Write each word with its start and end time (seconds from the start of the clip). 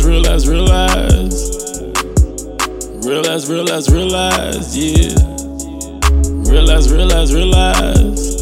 realize, 0.00 0.04
realize, 0.06 0.48
realize. 0.48 1.50
Realize, 3.04 3.48
realize, 3.50 3.90
realize, 3.92 4.76
yeah. 4.76 5.14
Realize, 6.50 6.90
realize, 6.92 7.34
realize. 7.34 8.36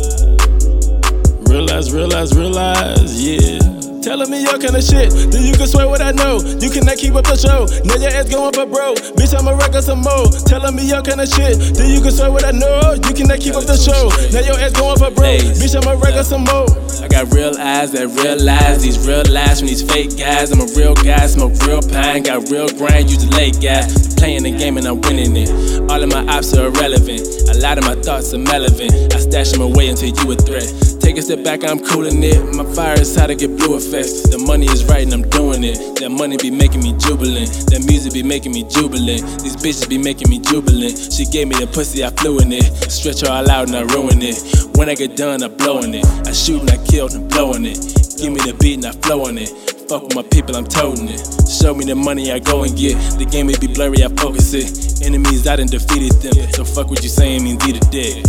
Realize, 1.49 1.93
realize, 1.93 2.37
realize, 2.37 3.23
yeah. 3.23 3.80
Telling 4.03 4.31
me 4.31 4.41
your 4.41 4.57
kind 4.57 4.75
of 4.75 4.83
shit, 4.83 5.13
then 5.31 5.45
you 5.45 5.53
can 5.53 5.69
swear 5.69 5.87
what 5.87 6.01
I 6.01 6.13
know. 6.13 6.41
You 6.41 6.71
cannot 6.71 6.97
keep 6.97 7.15
up 7.15 7.29
the 7.29 7.37
show. 7.37 7.69
Now 7.85 8.01
your 8.01 8.09
ass 8.09 8.33
going 8.33 8.53
for 8.57 8.65
broke. 8.65 8.97
Bitch, 9.13 9.37
I'ma 9.37 9.53
record 9.53 9.85
some 9.85 10.01
more. 10.01 10.25
Telling 10.49 10.75
me 10.75 10.89
your 10.89 11.03
kind 11.03 11.21
of 11.21 11.29
shit, 11.29 11.61
then 11.77 11.93
you 11.93 12.01
can 12.01 12.11
swear 12.11 12.33
what 12.33 12.45
I 12.45 12.51
know. 12.51 12.97
You 12.97 13.13
cannot 13.13 13.41
keep 13.41 13.55
up 13.55 13.69
the 13.69 13.77
show. 13.77 14.09
Now 14.33 14.41
your 14.41 14.57
ass 14.57 14.73
going 14.73 14.97
for 14.97 15.13
broke. 15.13 15.45
Bitch, 15.61 15.77
I'ma 15.77 16.01
record 16.01 16.25
some 16.25 16.49
more. 16.49 16.65
I 17.05 17.09
got 17.13 17.29
real 17.37 17.53
eyes 17.61 17.93
that 17.93 18.09
realize 18.17 18.81
these 18.81 18.97
real 19.07 19.25
lies 19.29 19.61
from 19.61 19.69
these 19.69 19.85
fake 19.85 20.17
guys. 20.17 20.51
I'm 20.51 20.65
a 20.65 20.69
real 20.73 20.95
guy, 20.97 21.27
smoke 21.29 21.53
real 21.69 21.85
pine, 21.85 22.25
got 22.25 22.49
real 22.49 22.73
grind, 22.73 23.13
use 23.13 23.21
the 23.21 23.31
late 23.37 23.61
guys. 23.61 24.17
Playing 24.17 24.45
the 24.45 24.53
game 24.57 24.77
and 24.81 24.87
I'm 24.89 25.01
winning 25.01 25.37
it. 25.37 25.49
All 25.91 26.01
of 26.01 26.09
my 26.09 26.25
ops 26.33 26.55
are 26.55 26.69
irrelevant. 26.69 27.27
A 27.51 27.59
lot 27.59 27.77
of 27.77 27.83
my 27.83 27.97
thoughts 27.97 28.33
are 28.33 28.39
relevant. 28.39 29.13
I 29.13 29.19
stash 29.19 29.51
them 29.51 29.61
away 29.61 29.89
until 29.89 30.15
you 30.15 30.31
a 30.31 30.37
threat. 30.37 30.71
Take 31.03 31.19
a 31.19 31.23
step 31.23 31.43
back, 31.43 31.65
I'm 31.65 31.81
cooling 31.81 32.23
it. 32.23 32.39
My 32.55 32.63
fire 32.79 32.95
is 32.95 33.17
how 33.17 33.27
to 33.27 33.35
get 33.35 33.59
blue 33.59 33.75
effects. 33.75 34.23
The 34.31 34.39
money 34.39 34.67
is 34.67 34.85
right 34.85 35.03
and 35.03 35.13
I'm 35.13 35.29
doing 35.31 35.65
it. 35.65 35.99
That 35.99 36.11
money 36.11 36.37
be 36.37 36.49
making 36.49 36.85
me 36.87 36.95
jubilant. 36.95 37.51
That 37.75 37.83
music 37.91 38.15
be 38.15 38.23
making 38.23 38.53
me 38.53 38.63
jubilant. 38.71 39.43
These 39.43 39.57
bitches 39.57 39.89
be 39.89 39.99
making 39.99 40.31
me 40.31 40.39
jubilant. 40.39 40.95
She 41.11 41.27
gave 41.27 41.49
me 41.49 41.59
the 41.59 41.67
pussy, 41.67 42.05
I 42.05 42.11
flew 42.11 42.39
in 42.39 42.53
it. 42.53 42.71
Stretch 42.87 43.27
her 43.27 43.33
all 43.35 43.51
out 43.51 43.67
and 43.67 43.75
I 43.75 43.83
ruin 43.91 44.23
it. 44.23 44.39
When 44.79 44.89
I 44.89 44.95
get 44.95 45.17
done, 45.17 45.43
I'm 45.43 45.57
blowing 45.57 45.93
it. 45.93 46.07
I 46.23 46.31
shoot 46.31 46.61
and 46.63 46.71
I 46.71 46.79
kill 46.87 47.11
and 47.11 47.27
I 47.27 47.35
blowing 47.35 47.67
it. 47.67 47.83
Give 48.15 48.31
me 48.31 48.39
the 48.47 48.55
beat 48.63 48.79
and 48.79 48.87
I 48.87 48.93
flow 49.03 49.27
on 49.27 49.39
it. 49.39 49.51
Fuck 49.91 50.07
with 50.07 50.15
my 50.15 50.23
people, 50.23 50.55
I'm 50.55 50.71
toting 50.71 51.11
it. 51.11 51.19
Show 51.51 51.75
me 51.75 51.83
the 51.85 51.97
money, 51.99 52.31
I 52.31 52.39
go 52.39 52.63
and 52.63 52.79
get. 52.79 52.95
The 53.19 53.27
game 53.27 53.49
may 53.51 53.59
be 53.59 53.67
blurry, 53.67 54.07
I 54.07 54.09
focus 54.15 54.55
it. 54.55 54.90
Enemies, 55.03 55.47
I 55.47 55.57
done 55.57 55.67
defeated 55.67 56.13
them. 56.21 56.51
So 56.53 56.65
fuck 56.65 56.91
what 56.91 57.03
you 57.03 57.09
saying 57.09 57.43
means 57.45 57.67
either 57.67 57.81
dead. 57.91 58.25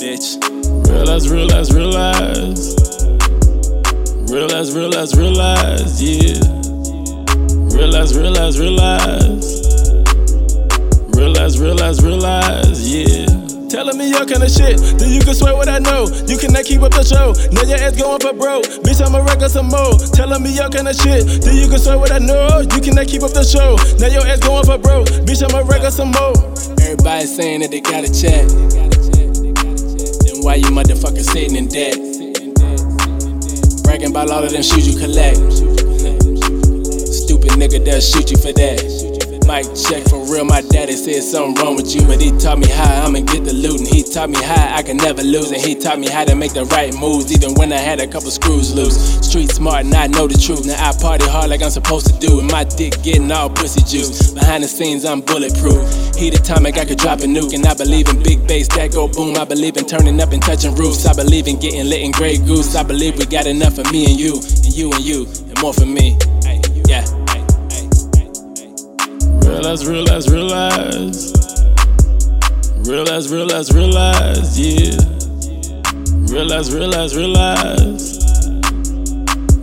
Bitch. 0.00 0.42
Realize, 0.88 1.28
realize, 1.28 1.72
realize. 1.72 2.76
Realize, 4.30 4.74
realize, 4.74 5.14
realize, 5.16 6.02
yeah. 6.02 6.40
Realize, 7.74 8.16
realize, 8.16 8.58
realize. 8.58 9.60
Realize, 11.14 11.58
realize, 11.60 12.02
realize, 12.02 12.02
yeah. 12.02 12.69
Me 14.00 14.10
your 14.10 14.24
kind 14.24 14.42
of 14.42 14.50
shit, 14.50 14.80
then 14.98 15.12
you 15.12 15.20
can 15.20 15.34
swear 15.34 15.54
what 15.54 15.68
I 15.68 15.78
know. 15.78 16.08
You 16.26 16.40
cannot 16.40 16.64
keep 16.64 16.80
up 16.80 16.92
the 16.92 17.04
show. 17.04 17.36
Now 17.52 17.68
your 17.68 17.76
ass 17.76 17.94
going 18.00 18.20
for 18.20 18.32
broke. 18.32 18.64
Bitch, 18.80 19.04
I'ma 19.04 19.20
record 19.20 19.52
some 19.52 19.68
more. 19.68 19.92
Telling 20.16 20.42
me 20.42 20.56
your 20.56 20.72
kind 20.72 20.88
of 20.88 20.96
shit, 20.96 21.44
then 21.44 21.60
you 21.60 21.68
can 21.68 21.78
swear 21.78 21.98
what 21.98 22.10
I 22.10 22.18
know. 22.18 22.64
You 22.64 22.80
cannot 22.80 23.06
keep 23.06 23.22
up 23.22 23.36
the 23.36 23.44
show. 23.44 23.76
Now 24.00 24.08
your 24.08 24.24
ass 24.24 24.40
going 24.40 24.64
for 24.64 24.80
broke. 24.80 25.12
Bitch, 25.28 25.44
I'ma 25.44 25.68
record 25.68 25.92
some 25.92 26.10
more. 26.16 26.32
Everybody 26.80 27.26
saying 27.28 27.60
that 27.60 27.70
they 27.70 27.84
got 27.84 28.08
a 28.08 28.10
check. 28.10 28.48
Then 30.24 30.40
why 30.40 30.56
you 30.56 30.72
motherfuckers 30.72 31.28
sitting 31.28 31.56
in 31.56 31.68
debt? 31.68 32.00
Bragging 33.84 34.10
about 34.10 34.30
all 34.30 34.42
of 34.42 34.50
them 34.50 34.64
shoes 34.64 34.88
you 34.88 34.96
collect. 34.96 35.36
Stupid 37.04 37.52
nigga, 37.60 37.84
they'll 37.84 38.00
shoot 38.00 38.32
you 38.32 38.38
for 38.40 38.52
that. 38.56 38.80
Mic 39.50 39.66
check 39.74 40.06
for 40.06 40.22
real, 40.30 40.44
my 40.44 40.62
daddy 40.70 40.94
said 40.94 41.24
something 41.24 41.58
wrong 41.58 41.74
with 41.74 41.92
you, 41.92 42.06
but 42.06 42.20
he 42.20 42.30
taught 42.38 42.58
me 42.58 42.68
how 42.68 43.06
I'ma 43.06 43.18
get 43.26 43.39
taught 44.20 44.28
me 44.28 44.42
how 44.42 44.76
I 44.76 44.82
can 44.82 44.98
never 44.98 45.22
lose, 45.22 45.50
and 45.50 45.62
he 45.62 45.74
taught 45.74 45.98
me 45.98 46.06
how 46.06 46.26
to 46.26 46.36
make 46.36 46.52
the 46.52 46.66
right 46.66 46.92
moves, 46.94 47.32
even 47.32 47.54
when 47.54 47.72
I 47.72 47.78
had 47.78 48.00
a 48.00 48.06
couple 48.06 48.30
screws 48.30 48.74
loose. 48.74 49.16
Street 49.24 49.50
smart, 49.50 49.86
and 49.86 49.94
I 49.94 50.08
know 50.08 50.26
the 50.26 50.36
truth. 50.36 50.66
Now 50.66 50.76
I 50.76 50.92
party 50.92 51.24
hard 51.24 51.48
like 51.48 51.62
I'm 51.62 51.70
supposed 51.70 52.06
to 52.08 52.18
do, 52.20 52.38
and 52.40 52.50
my 52.52 52.64
dick 52.64 53.02
getting 53.02 53.32
all 53.32 53.48
pussy 53.48 53.80
juice. 53.80 54.32
Behind 54.32 54.62
the 54.62 54.68
scenes, 54.68 55.06
I'm 55.06 55.22
bulletproof. 55.22 55.80
Heat 56.16 56.38
atomic, 56.38 56.76
I 56.76 56.84
could 56.84 56.98
drop 56.98 57.20
a 57.20 57.22
nuke, 57.22 57.54
and 57.54 57.64
I 57.64 57.72
believe 57.72 58.08
in 58.08 58.22
big 58.22 58.46
bass 58.46 58.68
that 58.76 58.92
go 58.92 59.08
boom. 59.08 59.36
I 59.38 59.46
believe 59.46 59.78
in 59.78 59.86
turning 59.86 60.20
up 60.20 60.32
and 60.32 60.42
touching 60.42 60.74
roofs. 60.74 61.06
I 61.06 61.14
believe 61.14 61.48
in 61.48 61.58
getting 61.58 61.88
lit 61.88 62.02
in 62.02 62.10
Grey 62.10 62.36
Goose. 62.36 62.76
I 62.76 62.82
believe 62.82 63.16
we 63.16 63.24
got 63.24 63.46
enough 63.46 63.76
for 63.76 63.88
me 63.90 64.04
and 64.04 64.20
you, 64.20 64.36
and 64.36 64.76
you 64.76 64.92
and 64.92 65.00
you, 65.00 65.24
and 65.48 65.56
more 65.62 65.72
for 65.72 65.86
me. 65.86 66.18
Yeah. 66.84 67.08
Realize, 69.48 69.88
realize, 69.88 70.28
realize. 70.28 71.49
Realize, 72.90 73.30
realize, 73.30 73.72
realize, 73.72 74.58
yeah. 74.58 74.98
Realize, 76.26 76.74
realize, 76.74 77.14
realize. 77.14 78.18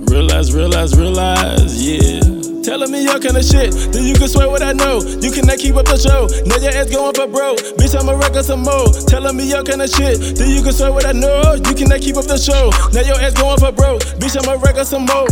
Realize, 0.10 0.54
realize, 0.54 0.98
realize, 0.98 1.76
yeah. 1.76 2.22
Telling 2.64 2.90
me 2.90 3.04
your 3.04 3.20
kind 3.20 3.36
of 3.36 3.44
shit, 3.44 3.74
then 3.92 4.08
you 4.08 4.16
can 4.16 4.30
swear 4.30 4.48
what 4.48 4.64
I 4.64 4.72
know. 4.72 5.02
You 5.20 5.30
cannot 5.30 5.58
keep 5.58 5.76
up 5.76 5.88
the 5.88 5.98
show. 6.00 6.32
Now 6.48 6.56
your 6.56 6.72
ass 6.72 6.90
going 6.90 7.14
for 7.16 7.28
broke. 7.28 7.60
Bitch, 7.76 8.00
I'ma 8.00 8.14
record 8.14 8.46
some 8.46 8.64
more. 8.64 8.88
Telling 9.12 9.36
me 9.36 9.50
your 9.50 9.64
kind 9.64 9.82
of 9.82 9.90
shit, 9.90 10.38
then 10.38 10.50
you 10.56 10.64
can 10.64 10.72
swear 10.72 10.94
what 10.94 11.06
I 11.06 11.12
know. 11.12 11.56
You 11.56 11.76
cannot 11.76 12.00
keep 12.00 12.16
up 12.16 12.32
the 12.32 12.38
show. 12.40 12.72
Now 12.96 13.04
your 13.04 13.20
ass 13.20 13.34
going 13.36 13.59
for 13.59 13.74
broke. 13.74 14.08
Bitch, 14.24 14.40
I'ma 14.40 14.56
record 14.64 14.88
some 14.88 15.04
more. 15.04 15.28